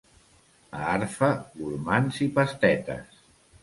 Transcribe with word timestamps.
A 0.77 0.79
Arfa, 0.93 1.31
gormands 1.61 2.21
i 2.29 2.33
pastetes. 2.41 3.27